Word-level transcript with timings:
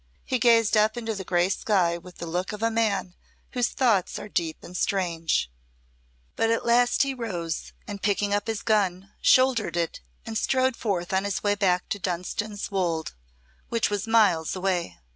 He 0.25 0.39
gazed 0.39 0.75
up 0.75 0.97
into 0.97 1.13
the 1.13 1.23
grey 1.23 1.49
sky 1.49 1.95
with 1.95 2.17
the 2.17 2.25
look 2.25 2.53
of 2.53 2.63
a 2.63 2.71
man 2.71 3.13
whose 3.51 3.67
thoughts 3.69 4.17
are 4.17 4.27
deep 4.27 4.63
and 4.63 4.75
strange. 4.75 5.51
But 6.35 6.49
at 6.49 6.65
last 6.65 7.03
he 7.03 7.13
rose, 7.13 7.71
and 7.87 8.01
picking 8.01 8.33
up 8.33 8.47
his 8.47 8.63
gun, 8.63 9.13
shouldered 9.21 9.77
it 9.77 10.01
and 10.25 10.39
strode 10.39 10.75
forth 10.75 11.13
on 11.13 11.23
his 11.23 11.43
way 11.43 11.53
back 11.53 11.87
to 11.89 11.99
Dunstan's 11.99 12.71
Wolde, 12.71 13.13
which 13.69 13.91
was 13.91 14.07
miles 14.07 14.55
away. 14.55 14.97